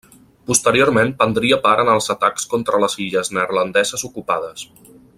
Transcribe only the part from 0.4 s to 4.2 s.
Posteriorment prendria part en els atacs contra les illes neerlandeses